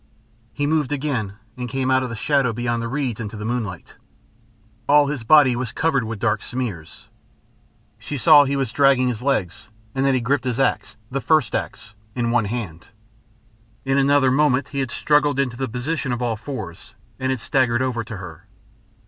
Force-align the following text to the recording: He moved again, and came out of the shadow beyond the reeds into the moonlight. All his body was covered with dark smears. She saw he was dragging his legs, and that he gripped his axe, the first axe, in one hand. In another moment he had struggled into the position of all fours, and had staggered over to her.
He 0.51 0.65
moved 0.65 0.91
again, 0.91 1.33
and 1.55 1.69
came 1.69 1.91
out 1.91 2.01
of 2.01 2.09
the 2.09 2.15
shadow 2.15 2.53
beyond 2.53 2.81
the 2.81 2.87
reeds 2.87 3.19
into 3.19 3.37
the 3.37 3.45
moonlight. 3.45 3.97
All 4.89 5.05
his 5.05 5.23
body 5.23 5.55
was 5.55 5.71
covered 5.71 6.05
with 6.05 6.17
dark 6.17 6.41
smears. 6.41 7.07
She 7.99 8.17
saw 8.17 8.43
he 8.45 8.55
was 8.55 8.71
dragging 8.71 9.09
his 9.09 9.21
legs, 9.21 9.69
and 9.93 10.03
that 10.03 10.15
he 10.15 10.19
gripped 10.19 10.45
his 10.45 10.59
axe, 10.59 10.97
the 11.11 11.21
first 11.21 11.53
axe, 11.53 11.93
in 12.15 12.31
one 12.31 12.45
hand. 12.45 12.87
In 13.85 13.99
another 13.99 14.31
moment 14.31 14.69
he 14.69 14.79
had 14.79 14.89
struggled 14.89 15.37
into 15.39 15.55
the 15.55 15.69
position 15.69 16.11
of 16.11 16.19
all 16.19 16.35
fours, 16.35 16.95
and 17.19 17.29
had 17.29 17.39
staggered 17.39 17.83
over 17.83 18.03
to 18.03 18.17
her. 18.17 18.47